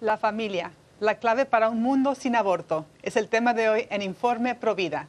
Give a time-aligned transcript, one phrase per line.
[0.00, 0.70] La familia,
[1.00, 5.08] la clave para un mundo sin aborto, es el tema de hoy en Informe Provida.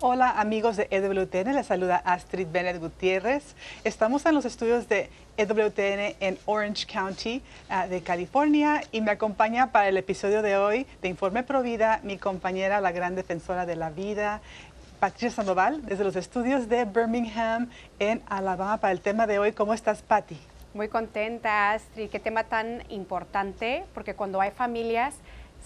[0.00, 3.54] Hola amigos de EWTN, les saluda Astrid Bennett Gutiérrez.
[3.82, 9.72] Estamos en los estudios de EWTN en Orange County ah, de California y me acompaña
[9.72, 13.88] para el episodio de hoy de Informe Provida mi compañera, la gran defensora de la
[13.88, 14.42] vida,
[15.00, 19.52] Patricia Sandoval, desde los estudios de Birmingham en Alabama para el tema de hoy.
[19.52, 20.38] ¿Cómo estás, Patti?
[20.74, 22.10] Muy contenta, Astrid.
[22.10, 25.14] Qué tema tan importante, porque cuando hay familias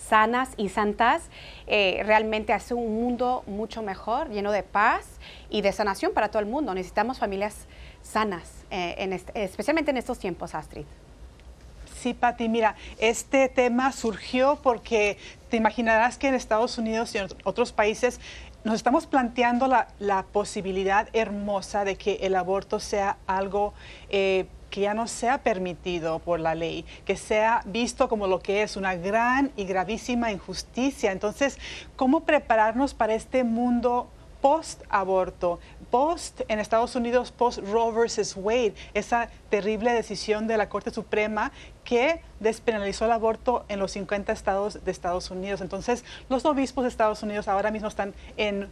[0.09, 1.23] sanas y santas,
[1.67, 5.07] eh, realmente hace un mundo mucho mejor, lleno de paz
[5.51, 6.75] y de sanación para todo el mundo.
[6.75, 7.67] Necesitamos familias
[8.03, 10.87] sanas, eh, especialmente en estos tiempos, Astrid.
[12.01, 15.19] Sí, Pati, mira, este tema surgió porque
[15.51, 18.21] te imaginarás que en Estados Unidos y en otros países
[18.65, 23.73] nos estamos planteando la, posibilidad hermosa de que el aborto sea algo
[24.11, 28.63] eh, que ya no sea permitido por la ley, que sea visto como lo que
[28.63, 31.11] es una gran y gravísima injusticia.
[31.11, 31.59] Entonces,
[31.97, 34.09] ¿cómo prepararnos para este mundo
[34.41, 40.91] post-aborto, post en Estados Unidos, post Roe versus Wade, esa terrible decisión de la Corte
[40.91, 41.53] Suprema
[41.85, 45.61] que despenalizó el aborto en los 50 estados de Estados Unidos.
[45.61, 48.69] Entonces, los obispos de Estados Unidos ahora mismo están en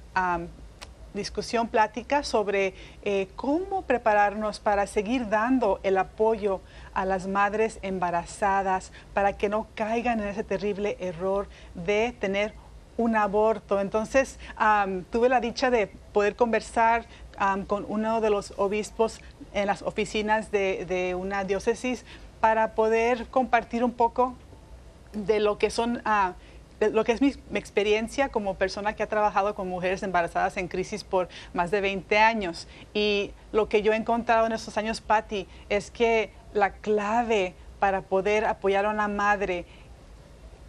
[1.15, 6.61] discusión, plática sobre eh, cómo prepararnos para seguir dando el apoyo
[6.95, 12.55] a las madres embarazadas para que no caigan en ese terrible error de tener
[12.99, 13.81] un aborto.
[13.81, 14.39] Entonces,
[15.11, 17.07] tuve la dicha de poder conversar
[17.67, 19.21] con uno de los obispos
[19.55, 22.05] en las oficinas de, una diócesis
[22.41, 24.35] para poder compartir un poco
[25.13, 26.35] de lo que son ah,
[26.81, 31.03] lo que es mi, experiencia como persona que ha trabajado con mujeres embarazadas en crisis
[31.03, 32.69] por más de 20 años.
[32.95, 38.03] Y lo que yo he encontrado en estos años, Patti, es que la clave para
[38.03, 39.65] poder apoyar a una madre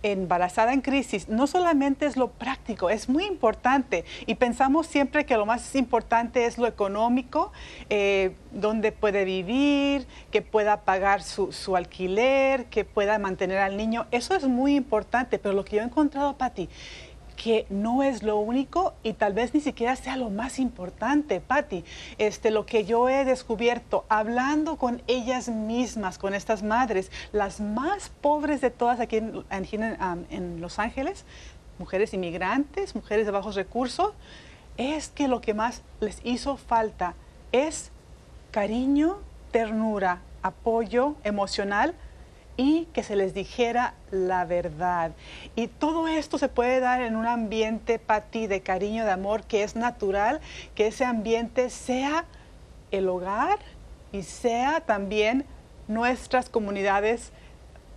[0.04, 4.06] embarazada en crisis no solamente es lo práctico, es muy importante.
[4.26, 7.52] Y pensamos siempre que lo más importante es lo económico,
[7.90, 14.08] eh, donde puede vivir, que pueda pagar su, su, alquiler, que pueda mantener al niño,
[14.12, 16.70] eso es muy importante, pero lo que yo he encontrado, Patti,
[17.42, 21.86] que no es lo único y tal vez ni siquiera sea lo más importante, Patti.
[22.18, 28.10] Este, lo que yo he descubierto hablando con ellas mismas, con estas madres, las más
[28.10, 31.24] pobres de todas aquí en, en Los Ángeles,
[31.78, 34.12] mujeres inmigrantes, mujeres de bajos recursos,
[34.76, 37.14] es que lo que más les hizo falta
[37.54, 37.90] es
[38.52, 39.18] cariño,
[39.52, 41.96] ternura, apoyo emocional
[42.60, 45.14] y que se les dijera la verdad.
[45.56, 49.64] Y todo esto se puede dar en un ambiente, Pati, de cariño, de amor, que
[49.64, 50.42] es natural,
[50.76, 52.26] que ese ambiente sea
[52.92, 53.60] el hogar
[54.12, 55.46] y sea también
[55.88, 57.32] nuestras comunidades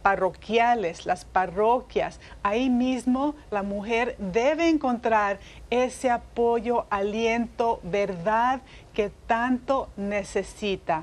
[0.03, 2.21] parroquiales, las parroquias.
[2.45, 5.41] Ahí mismo la mujer debe encontrar
[5.71, 8.61] ese apoyo, aliento, verdad
[8.95, 11.03] que tanto necesita.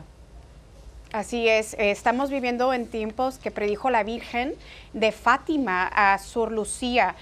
[1.12, 4.54] Así es, estamos viviendo en tiempos que predijo la Virgen
[4.94, 7.16] de Fátima a Sor Lucía.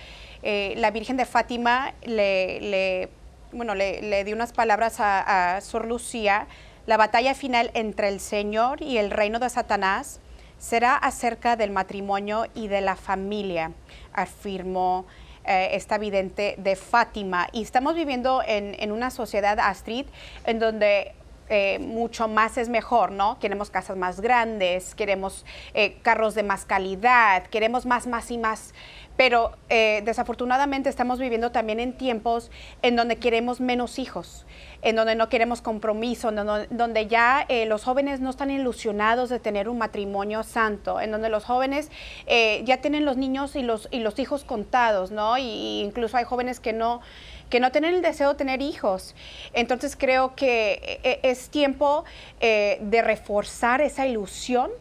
[0.43, 3.07] Eh, la Virgen de Fátima le,
[3.53, 6.47] bueno, le, dio unas palabras a, a Sor Lucía.
[6.85, 10.19] La batalla final entre el Señor y el reino de Satanás
[10.59, 13.71] será acerca del matrimonio y de la familia,
[14.11, 15.05] afirmó
[15.45, 17.47] eh, esta vidente de Fátima.
[17.53, 20.07] Y estamos viviendo en, en una sociedad, Astrid,
[20.45, 21.13] en donde
[21.49, 23.39] eh, mucho más es mejor, ¿no?
[23.39, 28.73] Queremos casas más grandes, queremos eh, carros de más calidad, queremos más, más y más.
[29.15, 32.51] Pero eh, desafortunadamente estamos viviendo también en tiempos
[32.81, 34.45] en donde queremos menos hijos,
[34.81, 36.35] en donde no queremos compromiso, en
[36.69, 41.45] donde, ya los jóvenes no están ilusionados de tener un matrimonio santo, en donde los
[41.45, 41.89] jóvenes
[42.27, 45.39] ya tienen los niños y los, y los hijos contados, ¿no?
[45.39, 47.01] Y, incluso hay jóvenes que no
[47.49, 49.15] que no tienen el deseo de tener hijos.
[49.53, 52.05] Entonces creo que eh, es tiempo
[52.39, 54.71] eh, de reforzar esa ilusión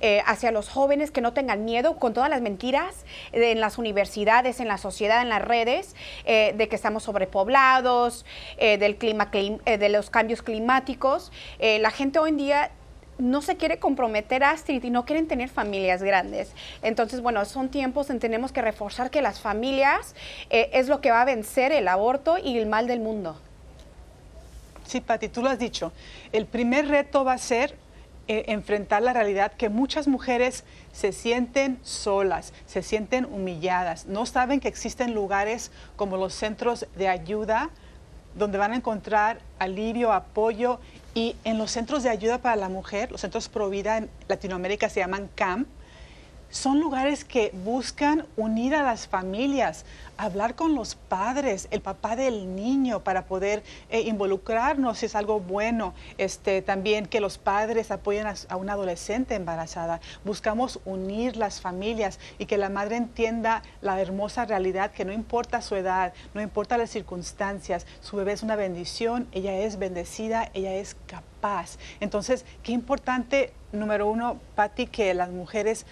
[0.00, 4.60] eh, hacia los jóvenes que no tengan miedo con todas las mentiras en las universidades,
[4.60, 8.24] en la sociedad, en las redes, de que estamos sobrepoblados,
[8.58, 11.32] del clima, de los cambios climáticos.
[11.58, 12.70] la gente hoy en día
[13.18, 16.52] no se quiere comprometer a Astrid y no quieren tener familias grandes.
[16.82, 20.14] Entonces, bueno, son tiempos en tenemos que reforzar que las familias
[20.50, 23.40] eh, es lo que va a vencer el aborto y el mal del mundo.
[24.86, 25.92] Sí, Pati, tú lo has dicho.
[26.32, 27.76] El primer reto va a ser
[28.28, 34.60] eh, enfrentar la realidad que muchas mujeres se sienten solas, se sienten humilladas, no saben
[34.60, 37.70] que existen lugares como los centros de ayuda
[38.34, 40.78] donde van a encontrar alivio, apoyo
[41.18, 45.00] y en los centros de ayuda para la mujer, los centros Provida en Latinoamérica se
[45.00, 45.66] llaman CAMP,
[46.50, 49.84] son lugares que buscan unir a las familias,
[50.16, 55.40] hablar con los padres, el papá del niño, para poder eh, involucrarnos si es algo
[55.40, 55.94] bueno.
[56.16, 60.00] Este, también que los padres apoyen a, a, una adolescente embarazada.
[60.24, 65.62] Buscamos unir las familias y que la madre entienda la hermosa realidad que no importa
[65.62, 70.74] su edad, no importa las circunstancias, su bebé es una bendición, ella es bendecida, ella
[70.74, 71.78] es capaz.
[72.00, 75.86] Entonces, qué importante, número uno, Patti, que las mujeres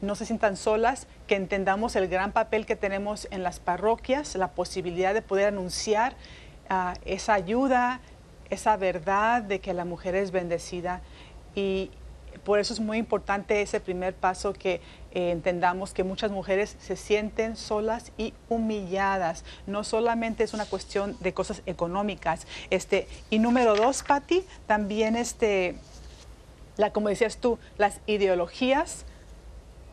[0.00, 4.48] no se sientan solas, que entendamos el gran papel que tenemos en las parroquias, la
[4.52, 6.14] posibilidad de poder anunciar
[6.68, 8.00] ah, esa ayuda,
[8.50, 11.00] esa verdad de que la mujer es bendecida.
[11.54, 11.90] Y
[12.44, 14.80] por eso es muy importante ese primer paso que
[15.12, 19.44] eh, entendamos que muchas mujeres se sienten solas y humilladas.
[19.66, 22.46] No solamente es una cuestión de cosas económicas.
[22.70, 25.76] Este, y número dos, Patti, también este,
[26.76, 29.06] la, como decías tú, las ideologías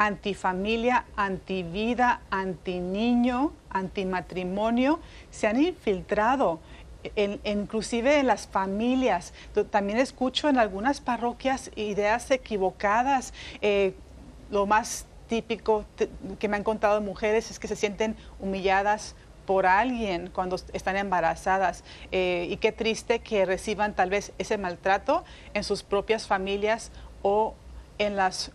[0.06, 5.00] antifamilia, antivida, antiniño, antimatrimonio,
[5.32, 6.60] se han infiltrado.
[7.44, 9.34] inclusive en las familias.
[9.72, 13.34] También escucho en algunas parroquias ideas equivocadas.
[13.62, 13.94] Eh,
[14.50, 15.84] lo más típico
[16.40, 19.16] que me han contado mujeres es que se sienten humilladas
[19.46, 21.84] por alguien cuando están embarazadas.
[22.12, 25.24] Eh, y qué triste que reciban tal vez ese maltrato
[25.54, 26.92] en sus propias familias
[27.22, 27.56] o
[27.98, 28.52] en las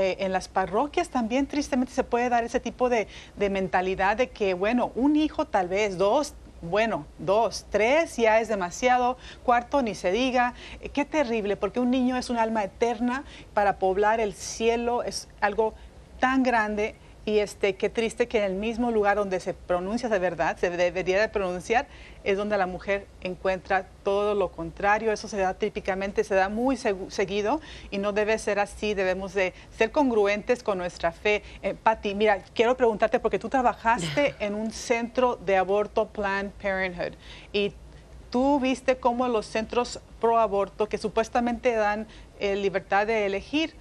[0.00, 4.54] eh, en las parroquias también tristemente se puede dar ese tipo de, mentalidad de que,
[4.54, 10.12] bueno, un hijo tal vez, dos, bueno, dos, tres ya es demasiado, cuarto ni se
[10.12, 10.54] diga.
[10.80, 13.24] Eh, qué terrible, porque un niño es un alma eterna
[13.54, 15.74] para poblar el cielo, es algo
[16.20, 16.94] tan grande
[17.28, 20.70] y este, qué triste que en el mismo lugar donde se pronuncia de verdad, se
[20.70, 21.86] debería de pronunciar,
[22.24, 25.12] es donde la mujer encuentra todo lo contrario.
[25.12, 27.60] Eso se da típicamente, se da muy seguido
[27.90, 28.94] y no debe ser así.
[28.94, 31.42] Debemos de ser congruentes con nuestra fe.
[31.62, 37.12] Eh, Patti, mira, quiero preguntarte porque tú trabajaste en un centro de aborto Planned Parenthood
[37.52, 37.74] y
[38.30, 42.06] tú viste cómo los centros pro aborto que supuestamente dan
[42.40, 43.74] eh, libertad de elegir,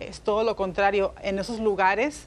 [0.00, 1.14] es todo lo contrario.
[1.22, 2.26] En esos lugares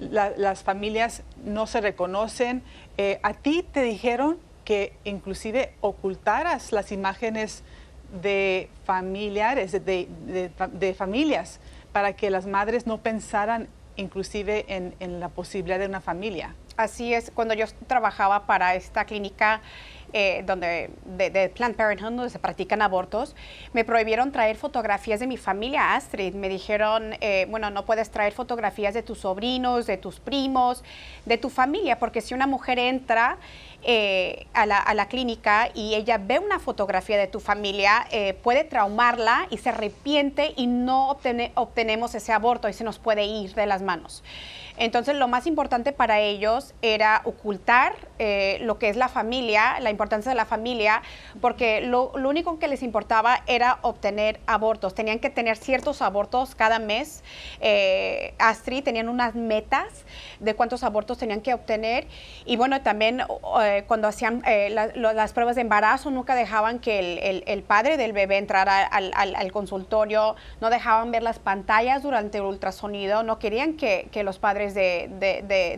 [0.00, 2.62] las familias no se reconocen.
[2.96, 7.62] Eh, a ti te dijeron que inclusive ocultaras las imágenes
[8.22, 11.60] de familiares, de, familias,
[11.92, 16.54] para que las madres no pensaran inclusive en la posibilidad de una familia.
[16.76, 19.60] Así es, cuando yo trabajaba para esta clínica
[20.12, 23.34] eh, donde, de, de, Planned Parenthood, donde se practican abortos,
[23.72, 26.34] me prohibieron traer fotografías de mi familia Astrid.
[26.34, 30.84] Me dijeron, eh, bueno, no puedes traer fotografías de tus sobrinos, de tus primos,
[31.24, 33.38] de tu familia, porque si una mujer entra
[33.84, 38.06] eh, a, la, a, la, clínica y ella ve una fotografía de tu familia,
[38.42, 41.10] puede traumarla y se arrepiente y no
[41.54, 44.22] obtenemos ese aborto y se nos puede ir de las manos.
[44.78, 49.90] Entonces, lo más importante para ellos era ocultar eh, lo que es la familia, la
[49.90, 51.02] importancia de la familia,
[51.40, 54.94] porque lo, único que les importaba era obtener abortos.
[54.94, 57.22] Tenían que tener ciertos abortos cada mes.
[57.60, 60.04] Eh, Astrid tenían unas metas
[60.40, 62.06] de cuántos abortos tenían que obtener.
[62.44, 63.22] Y bueno, también
[63.62, 68.84] eh, cuando hacían las pruebas de embarazo, nunca dejaban que el, padre del bebé entrara
[68.84, 74.24] al, al, consultorio, no dejaban ver las pantallas durante el ultrasonido, no querían que, que
[74.24, 75.08] los padres de,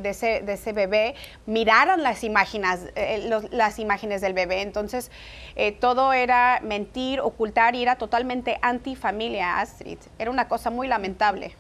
[0.05, 1.15] ese, bebé
[1.47, 4.63] miraran las imágenes, eh, las imágenes del bebé.
[4.63, 5.11] Entonces,
[5.57, 9.99] eh, todo era mentir, ocultar y era totalmente antifamilia Astrid.
[10.19, 11.55] Era una cosa muy lamentable.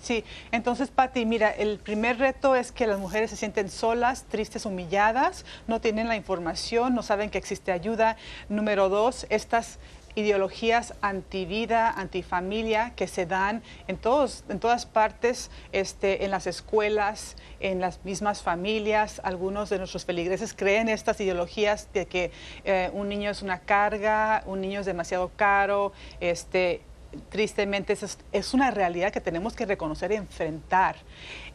[0.00, 4.64] Sí, entonces Patti, mira, el primer reto es que las mujeres se sienten solas, tristes,
[4.64, 8.16] humilladas, no tienen la información, no saben que existe ayuda.
[8.48, 9.78] Número dos, estas
[10.14, 17.36] ideologías antivida, antifamilia que se dan en, todos, en todas partes, este, en las escuelas,
[17.60, 19.20] en las mismas familias.
[19.24, 22.30] Algunos de nuestros feligreses creen estas ideologías de que
[22.64, 26.82] eh, un niño es una carga, un niño es demasiado caro, este,
[27.30, 30.96] tristemente es, es una realidad que tenemos que reconocer y enfrentar.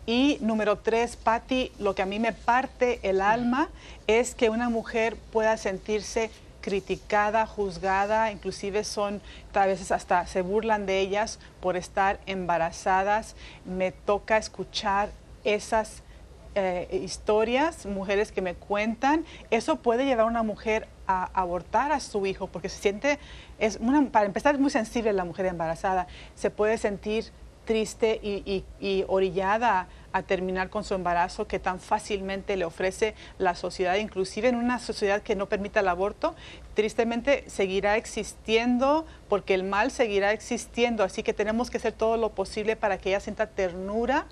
[0.06, 3.70] Y número tres, Patti, lo que a mí me parte el alma
[4.06, 6.30] es que una mujer pueda sentirse
[6.63, 9.22] criticada, juzgada, inclusive son,
[9.53, 13.36] a veces hasta se burlan de ellas por estar embarazadas.
[13.65, 15.10] Me toca escuchar
[15.43, 16.03] esas
[16.55, 22.00] eh, historias, mujeres que me cuentan, eso puede llevar a una mujer a abortar a
[22.00, 23.20] su hijo porque se siente,
[23.60, 27.25] es una, para empezar es muy sensible la mujer embarazada, se puede sentir
[27.65, 33.96] triste y, orillada a terminar con su embarazo que tan fácilmente le ofrece la sociedad,
[33.96, 36.36] inclusive en una sociedad que no permita el aborto,
[36.75, 42.29] tristemente seguirá existiendo porque el mal seguirá existiendo, así que tenemos que hacer todo lo
[42.29, 44.27] posible para que ella sienta ternura,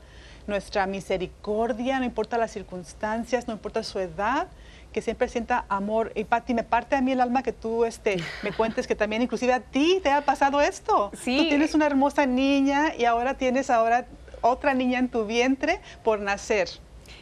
[0.48, 4.48] nuestra misericordia, no importa las circunstancias, no importa su edad,
[4.92, 6.12] que siempre sienta amor.
[6.16, 9.22] Y Pati, me parte a mí el alma que tú este, me cuentes que también
[9.22, 11.12] inclusive a ti te ha pasado esto.
[11.22, 11.38] Sí.
[11.38, 14.06] Tú tienes una hermosa niña y ahora tienes ahora
[14.42, 16.70] otra niña en tu vientre por nacer.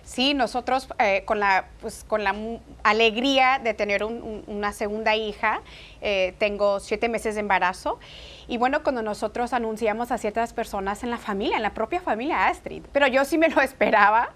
[0.10, 2.34] Sí, nosotros eh, con, la, pues, con la
[2.82, 5.62] alegría de tener una segunda hija,
[6.02, 8.00] eh, tengo siete meses de embarazo.
[8.48, 12.48] Y bueno, cuando nosotros anunciamos a ciertas personas en la familia, en la propia familia
[12.48, 14.32] Astrid, pero yo sí me lo esperaba,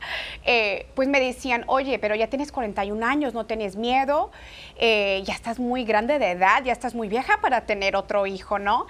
[0.45, 4.29] eh, pues me decían, oye, pero ya tienes 41 años, no tienes miedo,
[4.79, 8.85] ya estás muy grande de edad, ya estás muy vieja para tener otro hijo, ¿no?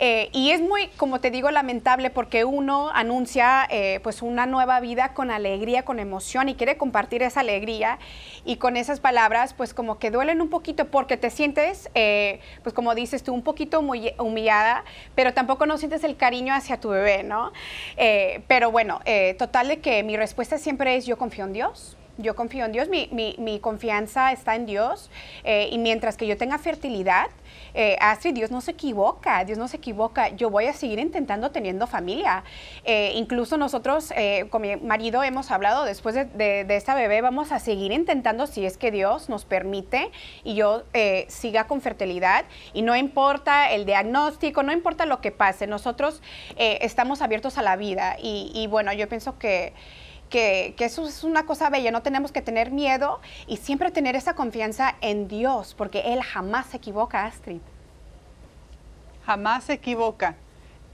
[0.00, 4.80] Eh, y es muy, como te digo, lamentable porque uno anuncia eh, pues una nueva
[4.80, 7.98] vida con alegría, con emoción y quiere compartir esa alegría
[8.44, 12.74] y con esas palabras pues como que duelen un poquito porque te sientes, eh, pues
[12.74, 14.84] como dices tú, un poquito muy humillada,
[15.14, 17.52] pero tampoco no sientes el cariño hacia tu bebé, ¿no?
[18.48, 19.00] pero bueno,
[19.38, 21.96] total de que mi respuesta siempre es yo confío en Dios.
[22.16, 25.10] Yo confío en Dios, mi, mi, mi confianza está en Dios
[25.44, 27.26] y mientras que yo tenga fertilidad,
[27.74, 31.50] eh, Astrid, Dios no se equivoca, Dios no se equivoca, yo voy a seguir intentando
[31.50, 32.44] teniendo familia.
[32.84, 37.58] Eh, incluso nosotros eh, con mi marido hemos hablado después de, esta bebé, vamos a
[37.58, 40.10] seguir intentando si es que Dios nos permite
[40.42, 42.44] y yo eh, siga con fertilidad.
[42.72, 46.22] Y no importa el diagnóstico, no importa lo que pase, nosotros
[46.56, 48.16] estamos abiertos a la vida.
[48.20, 49.38] Y bueno, yo pienso
[50.30, 54.34] que eso es una cosa bella, no tenemos que tener miedo y siempre tener esa
[54.34, 57.60] confianza en Dios, porque Él jamás se equivoca, Astrid.
[59.24, 60.36] Jamás se equivoca.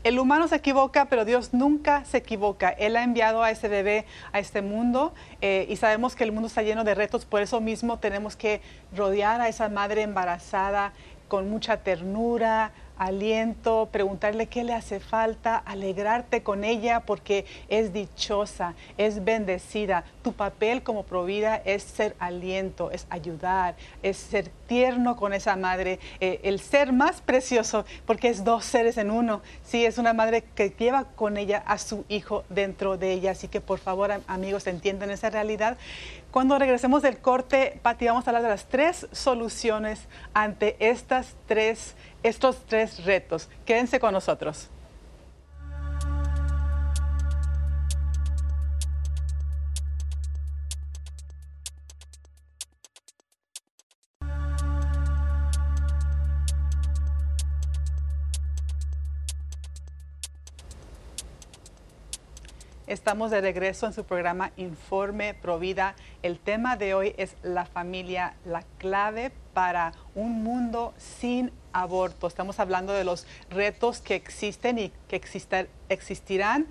[0.03, 2.71] El humano se equivoca, pero Dios nunca se equivoca.
[2.71, 6.47] Él ha enviado a ese bebé a este mundo eh, y sabemos que el mundo
[6.47, 8.63] está lleno de retos, por eso mismo tenemos que
[8.97, 10.95] rodear a esa madre embarazada
[11.29, 18.75] con mucha ternura, aliento, preguntarle qué le hace falta, alegrarte con ella porque es dichosa,
[18.99, 20.05] es bendecida.
[20.23, 25.99] Tu papel como provida es ser aliento, es ayudar, es ser tierno con esa madre,
[26.21, 29.41] eh, el ser más precioso porque es dos seres en uno.
[29.65, 33.31] Sí, es una madre que lleva con ella a su hijo dentro de ella.
[33.31, 35.79] Así que por favor, amigos, entiendan esa realidad.
[36.31, 41.97] Cuando regresemos del corte, Pati, vamos a hablar de las tres soluciones ante estas tres
[42.23, 43.49] estos tres retos.
[43.65, 44.71] Quédense con nosotros.
[63.01, 65.95] Estamos de regreso en su programa Informe Provida.
[66.23, 72.27] El tema de hoy es la familia, la clave para un mundo sin aborto.
[72.27, 75.19] Estamos hablando de los retos que existen y que
[75.89, 76.67] existirán,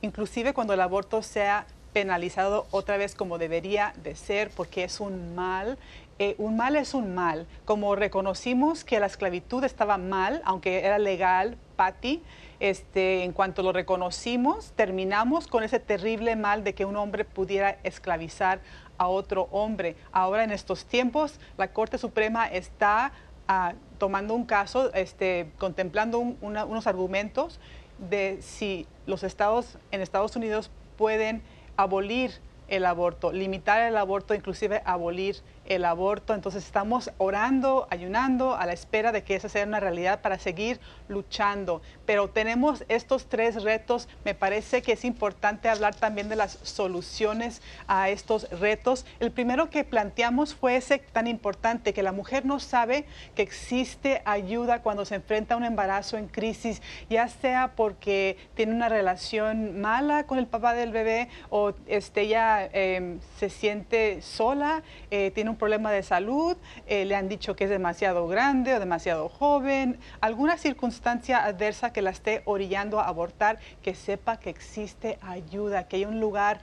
[0.00, 5.34] inclusive cuando el aborto sea penalizado otra vez como debería de ser, porque es un
[5.34, 5.76] mal.
[6.18, 7.46] Eh, un mal es un mal.
[7.66, 12.22] Como reconocimos que la esclavitud estaba mal, aunque era legal, Patty,
[12.60, 17.78] este, en cuanto lo reconocimos, terminamos con ese terrible mal de que un hombre pudiera
[17.82, 18.60] esclavizar
[18.98, 19.96] a otro hombre.
[20.12, 23.12] Ahora en estos tiempos la Corte Suprema está
[23.48, 27.60] ah, tomando un caso, este, contemplando unos argumentos
[27.98, 31.42] de si los estados en Estados Unidos pueden
[31.76, 32.32] abolir
[32.68, 35.36] el aborto, limitar el aborto, inclusive abolir
[35.66, 36.34] el aborto.
[36.34, 40.80] Entonces estamos orando, ayunando a la espera de que esa sea una realidad para seguir
[41.08, 41.82] luchando.
[42.06, 44.08] Pero tenemos estos tres retos.
[44.24, 49.06] Me parece que es importante hablar también de las soluciones a estos retos.
[49.20, 54.22] El primero que planteamos fue ese tan importante, que la mujer no sabe que existe
[54.24, 59.80] ayuda cuando se enfrenta a un embarazo en crisis, ya sea porque tiene una relación
[59.80, 65.50] mala con el papá del bebé o este, ella em, se siente sola, eh, tiene
[65.50, 66.56] un problema de salud,
[66.86, 72.02] eh, le han dicho que es demasiado grande o demasiado joven, alguna circunstancia adversa que
[72.02, 76.60] la esté orillando a abortar, que sepa que existe ayuda, que hay un lugar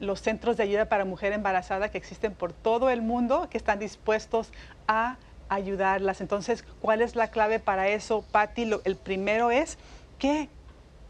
[0.00, 3.78] los centros de ayuda para mujer embarazada que existen por todo el mundo, que están
[3.78, 4.52] dispuestos
[4.88, 5.16] a
[5.48, 6.20] ayudarlas.
[6.20, 8.70] Entonces, ¿cuál es la clave para eso, Patti?
[8.84, 9.78] El primero es
[10.18, 10.48] que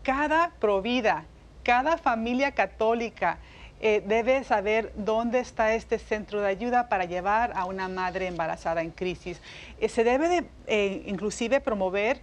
[0.03, 1.25] cada provida,
[1.62, 3.38] cada familia católica
[3.81, 8.83] eh, debe saber dónde está este centro de ayuda para llevar a una madre embarazada
[8.83, 9.40] en crisis.
[9.81, 12.21] Eh, se debe de, eh, inclusive promover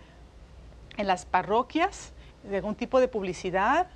[0.98, 2.14] en las parroquias
[2.52, 3.88] algún tipo de publicidad.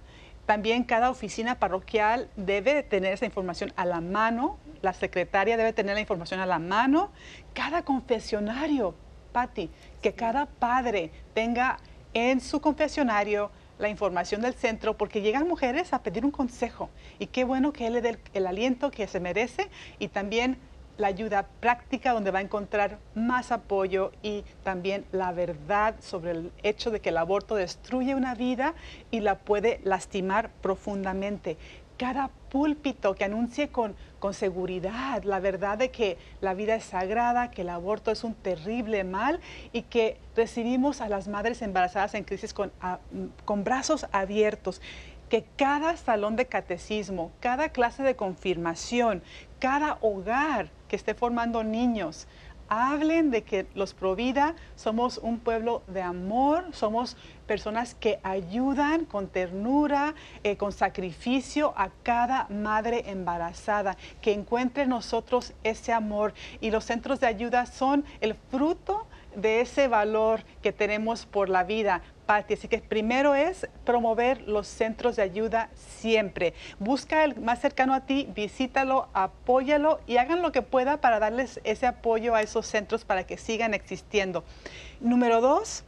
[0.46, 4.58] También cada oficina parroquial debe tener esa información a la mano.
[4.82, 7.10] La secretaria debe tener la información a la mano.
[7.54, 8.94] Cada confesionario,
[9.32, 9.72] Patti,
[10.04, 11.78] que cada padre tenga
[12.14, 16.90] en su confesionario la información del centro porque llegan mujeres a pedir un consejo.
[17.20, 20.58] Y qué bueno que él le dé el, aliento que se merece y también
[20.98, 26.52] la ayuda práctica donde va a encontrar más apoyo y también la verdad sobre el
[26.64, 28.76] hecho de que el aborto destruye una vida
[29.12, 31.58] y la puede lastimar profundamente
[31.98, 37.52] cada púlpito que anuncie con, con, seguridad la verdad de que la vida es sagrada,
[37.52, 39.40] que el aborto es un terrible mal
[39.72, 42.72] y que recibimos a las madres embarazadas en crisis con,
[43.46, 44.82] con brazos abiertos.
[45.30, 49.24] Que cada salón de catecismo, cada clase de confirmación,
[49.60, 52.28] cada hogar que esté formando niños,
[52.70, 57.18] hablen de que los Provida somos un pueblo de amor, somos
[57.48, 64.90] personas que ayudan con ternura, eh, con sacrificio a cada madre embarazada, que encuentre en
[64.90, 66.34] nosotros ese amor.
[66.62, 71.64] Y los centros de ayuda son el fruto de ese valor que tenemos por la
[71.64, 76.54] vida, Así que primero es promover los centros de ayuda siempre.
[76.80, 81.60] Busca el más cercano a ti, visítalo, apóyalo y hagan lo que pueda para darles
[81.64, 84.44] ese apoyo a esos centros para que sigan existiendo.
[85.00, 85.84] Número dos,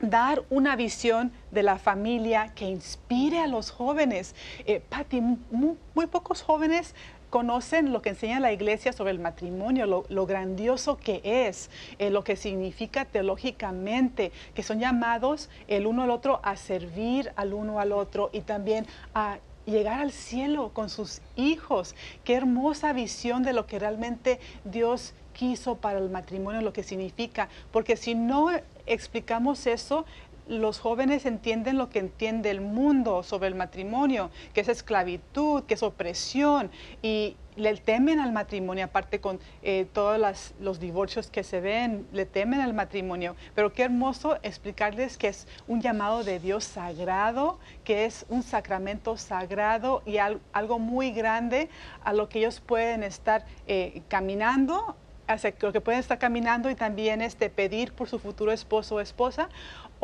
[0.00, 4.34] dar una visión de la familia que inspire a los jóvenes.
[4.66, 6.94] Eh, Patti, muy, pocos jóvenes
[7.34, 11.68] conocen lo que enseña la iglesia sobre el matrimonio, lo, grandioso que es,
[11.98, 17.52] eh, lo que significa teológicamente, que son llamados el uno al otro a servir al
[17.52, 21.96] uno al otro y también a llegar al cielo con sus hijos.
[22.22, 27.48] Qué hermosa visión de lo que realmente Dios quiso para el matrimonio, lo que significa.
[27.72, 28.50] Porque si no
[28.86, 30.04] explicamos eso,
[30.46, 35.74] los jóvenes entienden lo que entiende el mundo sobre el matrimonio, que es esclavitud, que
[35.74, 36.70] es opresión,
[37.02, 42.26] y le temen al matrimonio, aparte con eh, todos los divorcios que se ven, le
[42.26, 43.36] temen al matrimonio.
[43.54, 49.16] Pero qué hermoso explicarles que es un llamado de Dios sagrado, que es un sacramento
[49.16, 51.68] sagrado y algo muy grande
[52.02, 56.74] a lo que ellos pueden estar eh, caminando hacia lo que pueden estar caminando y
[56.74, 59.48] también este, pedir por su futuro esposo o esposa,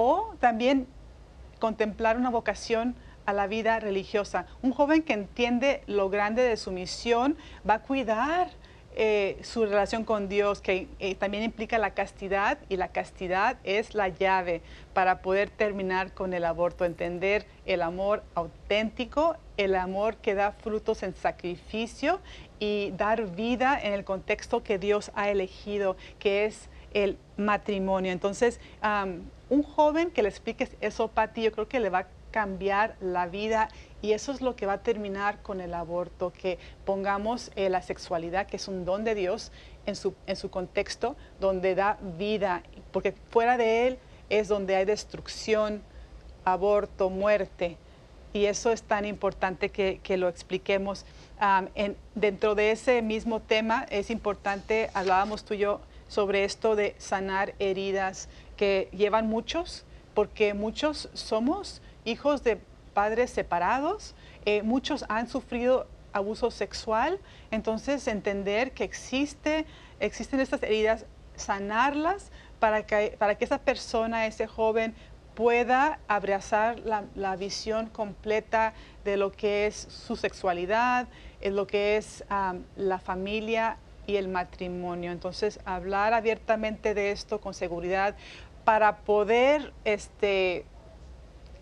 [0.03, 0.87] o también
[1.59, 2.95] contemplar una vocación
[3.27, 4.47] a la vida religiosa.
[4.63, 7.37] Un joven que entiende lo grande de su misión
[7.69, 8.49] va a cuidar
[8.97, 13.95] eh, su relación con Dios, que eh, también implica la castidad, y la castidad es
[13.95, 14.63] la llave
[14.95, 21.03] para poder terminar con el aborto, entender el amor auténtico, el amor que da frutos
[21.03, 22.21] en sacrificio
[22.59, 28.13] y dar vida en el contexto que Dios ha elegido, que es el matrimonio.
[28.13, 28.61] Entonces,
[29.49, 33.27] un joven que le expliques eso, Pati, yo creo que le va a cambiar la
[33.27, 33.69] vida
[34.03, 37.83] y eso es lo que va a terminar con el aborto, que pongamos eh, la
[37.83, 39.53] sexualidad, que es un don de Dios,
[39.87, 43.99] en su, en su contexto, donde da vida, porque fuera de él
[44.29, 45.83] es donde hay destrucción,
[46.45, 47.77] aborto, muerte.
[48.33, 51.05] Y eso es tan importante que, lo expliquemos.
[51.75, 56.97] en, dentro de ese mismo tema es importante, hablábamos tú y yo sobre esto de
[56.99, 62.61] sanar heridas que llevan muchos, porque muchos somos hijos de
[62.95, 67.21] padres separados, eh, muchos han sufrido abuso sexual,
[67.53, 69.67] entonces entender que existe,
[70.01, 74.97] existen estas heridas, sanarlas para que, para que esa persona, ese joven,
[75.37, 81.07] pueda abrazar la, visión completa de lo que es su sexualidad,
[81.41, 82.25] en lo que es
[82.77, 83.79] la familia
[84.11, 85.13] y el matrimonio.
[85.13, 88.17] Entonces, hablar abiertamente de esto con seguridad
[88.65, 90.65] para poder este,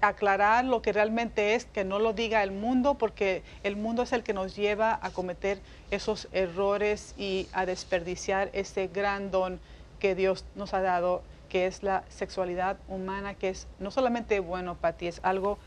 [0.01, 4.13] aclarar lo que realmente es, que no lo diga el mundo, porque el mundo es
[4.13, 9.61] el que nos lleva a cometer esos errores y a desperdiciar ese gran don
[10.01, 14.75] que Dios nos ha dado, que es la sexualidad humana, que es no solamente bueno
[14.75, 15.59] para ti, es algo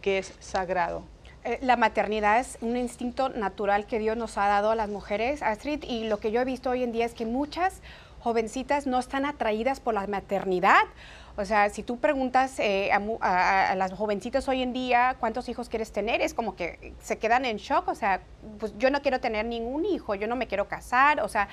[0.00, 1.04] que es sagrado.
[1.44, 5.42] Eh, la maternidad es un instinto natural que Dios nos ha dado a las mujeres,
[5.42, 7.82] Astrid, y lo que yo he visto hoy en día es que muchas
[8.20, 10.84] jovencitas no están atraídas por la maternidad.
[11.36, 15.90] O sea, si tú preguntas eh, a, las jovencitas hoy en día cuántos hijos quieres
[15.90, 17.88] tener, es como que se quedan en shock.
[17.88, 18.20] O sea,
[18.60, 21.20] pues yo no quiero tener ningún hijo, yo no me quiero casar.
[21.22, 21.48] O sea,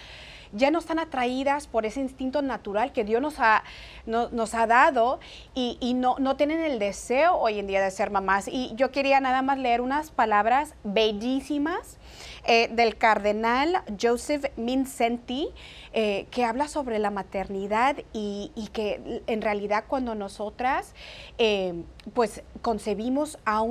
[0.52, 3.64] ya no están atraídas por ese instinto natural que Dios nos ha,
[4.06, 5.20] nos ha dado
[5.54, 8.48] y, no, no, tienen el deseo hoy en día de ser mamás.
[8.48, 11.98] Y yo quería nada más leer unas palabras bellísimas
[12.46, 15.50] eh, del cardenal Joseph Mincenti,
[15.92, 20.94] eh, que habla sobre la maternidad y, que en realidad cuando nosotras
[21.38, 21.84] eh,
[22.14, 23.62] pues concebimos a, a,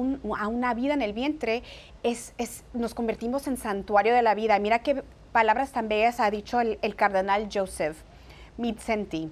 [0.49, 1.63] una vida en el vientre,
[2.03, 4.59] es, es, nos convertimos en santuario de la vida.
[4.59, 5.03] Mira qué
[5.39, 7.97] palabras tan bellas ha dicho el, cardenal Joseph
[8.57, 9.31] Mincenti.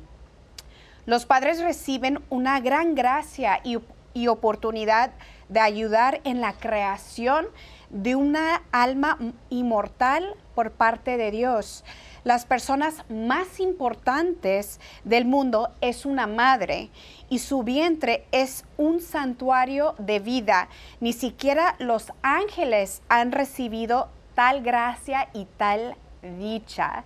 [1.04, 3.78] Los padres reciben una gran gracia y,
[4.14, 5.10] y oportunidad
[5.48, 7.48] de ayudar en la creación
[7.90, 9.18] de una alma
[9.50, 11.82] inmortal por parte de Dios.
[12.22, 16.90] Las personas más importantes del mundo es una madre
[17.28, 20.68] y su vientre es un santuario de vida.
[21.00, 25.96] Ni siquiera los ángeles han recibido tal gracia y tal
[26.38, 27.02] dicha.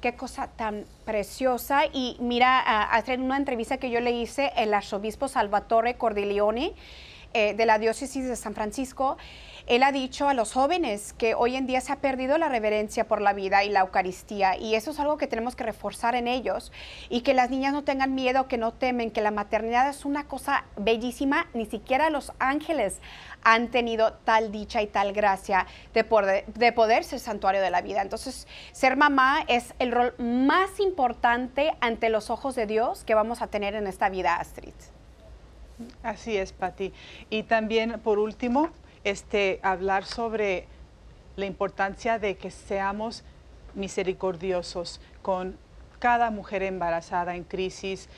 [0.00, 1.82] Qué cosa tan preciosa.
[1.92, 6.72] Y mira, hace una entrevista que yo le hice, el arzobispo Salvatore Cordileone
[7.34, 9.16] eh, de la diócesis de San Francisco,
[9.68, 13.06] él ha dicho a los jóvenes que hoy en día se ha perdido la reverencia
[13.06, 16.26] por la vida y la Eucaristía y eso es algo que tenemos que reforzar en
[16.26, 16.72] ellos
[17.10, 20.24] y que las niñas no tengan miedo, que no temen, que la maternidad es una
[20.26, 22.98] cosa bellísima, ni siquiera los ángeles
[23.44, 27.82] han tenido tal dicha y tal gracia de poder, de poder ser santuario de la
[27.82, 28.00] vida.
[28.00, 33.42] Entonces, ser mamá es el rol más importante ante los ojos de Dios que vamos
[33.42, 34.72] a tener en esta vida, Astrid.
[36.02, 36.92] Así es, Patti.
[37.30, 38.70] Y también, por último,
[39.04, 40.66] este, hablar sobre
[41.36, 43.22] la importancia de que seamos
[43.74, 45.56] misericordiosos con
[45.98, 48.08] cada mujer embarazada en crisis,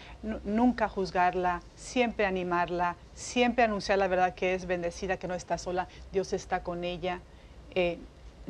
[0.45, 5.89] nunca juzgarla, siempre animarla, siempre anunciar la verdad que es bendecida, que no está sola,
[6.13, 7.21] Dios está con ella.
[7.75, 7.99] Eh,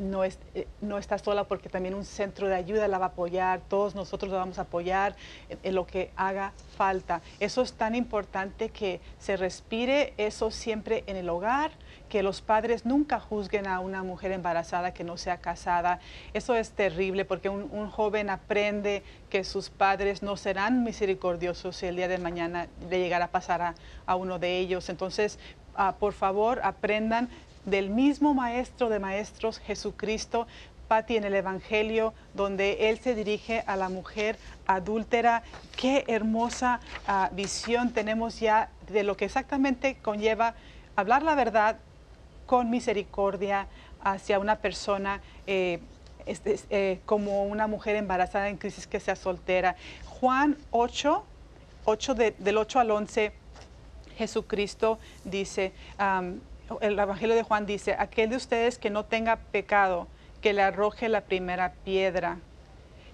[0.01, 3.09] no, es, eh, no está sola porque también un centro de ayuda la va a
[3.09, 5.15] apoyar, todos nosotros la vamos a apoyar
[5.49, 7.21] en, lo que haga falta.
[7.39, 11.71] Eso es tan importante que se respire eso siempre en el hogar,
[12.09, 15.99] que los padres nunca juzguen a una mujer embarazada que no sea casada.
[16.33, 21.95] Eso es terrible porque un, joven aprende que sus padres no serán misericordiosos si el
[21.95, 24.89] día de mañana le llegara a pasar a, a uno de ellos.
[24.89, 25.39] Entonces,
[25.75, 27.29] ah, por favor, aprendan
[27.65, 30.47] del mismo Maestro de Maestros, Jesucristo,
[30.87, 35.43] Pati, en el Evangelio, donde Él se dirige a la mujer adúltera.
[35.77, 40.53] Qué hermosa ah, visión tenemos ya de lo que exactamente conlleva
[40.95, 41.77] hablar la verdad
[42.45, 43.67] con misericordia
[44.03, 45.79] hacia una persona eh,
[46.25, 49.75] este, eh, como una mujer embarazada en crisis que sea soltera.
[50.19, 51.23] Juan 8,
[51.85, 53.31] 8 del 8 al 11,
[54.17, 55.71] Jesucristo dice,
[56.79, 60.07] el Evangelio de Juan dice, aquel de ustedes que no tenga pecado,
[60.41, 62.39] que le arroje la primera piedra.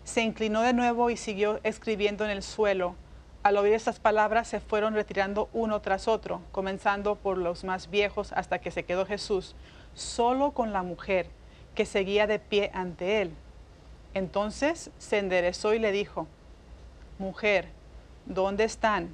[0.03, 2.95] Se inclinó de nuevo y siguió escribiendo en el suelo.
[3.43, 8.31] Al oír estas palabras se fueron retirando uno tras otro, comenzando por los más viejos
[8.33, 9.55] hasta que se quedó Jesús,
[9.93, 11.27] solo con la mujer,
[11.75, 13.33] que seguía de pie ante él.
[14.13, 16.27] Entonces se enderezó y le dijo,
[17.19, 17.69] Mujer,
[18.25, 19.09] ¿dónde están?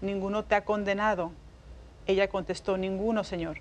[0.00, 1.32] ¿Ninguno te ha condenado?
[2.06, 3.58] Ella contestó, Ninguno, Señor.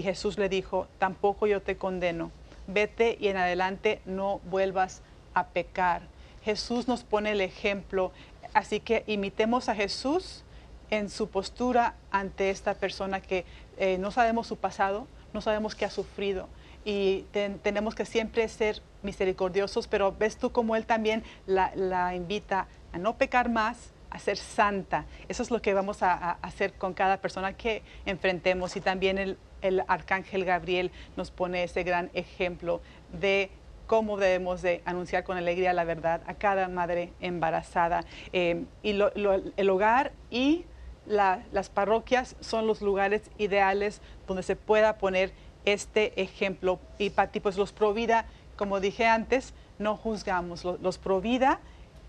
[0.00, 2.30] Y Jesús le dijo, tampoco yo te condeno,
[2.66, 5.02] vete y en adelante no vuelvas
[5.34, 6.00] a pecar.
[6.42, 8.10] Jesús nos pone el ejemplo,
[8.54, 10.42] así que imitemos a Jesús
[10.88, 13.44] en su postura ante esta persona que
[13.76, 16.48] eh, no sabemos su pasado, no sabemos qué ha sufrido
[16.82, 17.26] y
[17.62, 23.18] tenemos que siempre ser misericordiosos, pero ves tú como Él también la, invita a no
[23.18, 25.04] pecar más, a ser santa.
[25.28, 29.18] Eso es lo que vamos a, a, hacer con cada persona que enfrentemos y también
[29.18, 32.80] el, el arcángel Gabriel nos pone ese gran ejemplo
[33.18, 33.50] de
[33.86, 38.04] cómo debemos de anunciar con alegría la verdad a cada madre embarazada.
[38.32, 40.64] Eh, y el hogar y
[41.06, 45.32] las parroquias son los lugares ideales donde se pueda poner
[45.64, 46.78] este ejemplo.
[46.98, 51.58] Y Pati, pues los Provida, como dije antes, no juzgamos, los, los Provida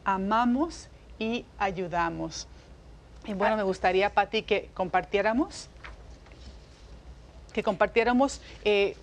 [0.04, 2.48] amamos y ayudamos.
[3.26, 5.70] Y bueno, me gustaría, Pati, que compartiéramos
[7.52, 8.96] que compartiéramos eh,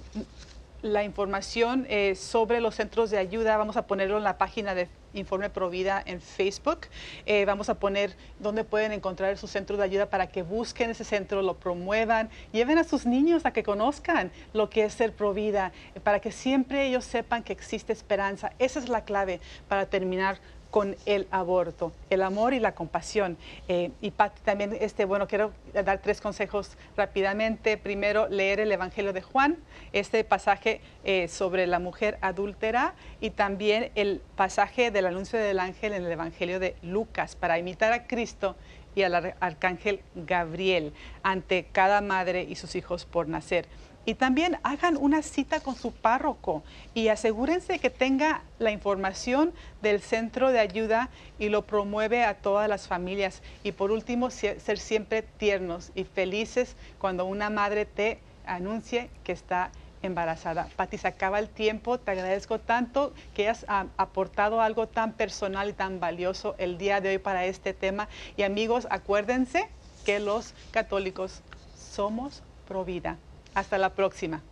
[0.82, 4.88] la información eh, sobre los centros de ayuda, vamos a ponerlo en la página de
[5.14, 6.80] Informe Provida en Facebook.
[7.26, 11.04] Eh, vamos a poner dónde pueden encontrar su centro de ayuda para que busquen ese
[11.04, 15.72] centro, lo promuevan, lleven a sus niños a que conozcan lo que es ser Provida,
[16.04, 18.52] para que siempre ellos sepan que existe esperanza.
[18.58, 20.38] Esa es la clave para terminar
[20.70, 23.36] con el aborto, el amor y la compasión.
[23.68, 24.12] Eh, y
[24.44, 27.76] también, este, bueno, quiero dar tres consejos rápidamente.
[27.76, 29.56] Primero, leer el Evangelio de Juan,
[29.92, 35.92] este pasaje eh, sobre la mujer adúltera y también el pasaje del anuncio del ángel
[35.92, 38.56] en el Evangelio de Lucas para imitar a Cristo
[38.94, 43.66] y al arcángel Gabriel ante cada madre y sus hijos por nacer.
[44.04, 46.62] Y también hagan una cita con su párroco
[46.94, 52.68] y asegúrense que tenga la información del centro de ayuda y lo promueve a todas
[52.68, 53.42] las familias.
[53.64, 59.70] Y por último, ser siempre tiernos y felices cuando una madre te anuncie que está
[60.02, 60.68] embarazada.
[60.76, 61.98] Pati, se acaba el tiempo.
[61.98, 67.10] Te agradezco tanto que has aportado algo tan personal y tan valioso el día de
[67.10, 68.08] hoy para este tema.
[68.36, 69.68] Y amigos, acuérdense
[70.04, 71.42] que los católicos
[71.76, 73.18] somos pro vida.
[73.54, 74.47] Hasta la próxima.